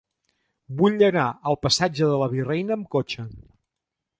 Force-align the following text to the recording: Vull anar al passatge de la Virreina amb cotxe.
Vull 0.79 0.95
anar 1.09 1.25
al 1.51 1.59
passatge 1.65 2.09
de 2.13 2.17
la 2.23 2.31
Virreina 2.33 2.77
amb 2.79 2.89
cotxe. 2.97 3.31